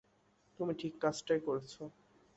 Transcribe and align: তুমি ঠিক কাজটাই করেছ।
তুমি 0.59 0.73
ঠিক 0.73 0.93
কাজটাই 1.01 1.39
করেছ। 1.39 1.73